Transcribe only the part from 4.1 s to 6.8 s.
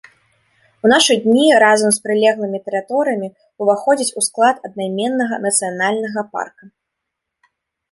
у склад аднайменнага нацыянальнага парка.